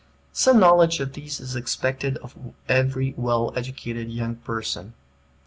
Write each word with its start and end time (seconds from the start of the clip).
Some 0.33 0.59
knowledge 0.59 0.99
of 0.99 1.13
these 1.13 1.39
is 1.39 1.55
expected 1.55 2.17
of 2.23 2.33
every 2.67 3.13
well 3.17 3.53
educated 3.55 4.09
young 4.09 4.37
person. 4.37 4.95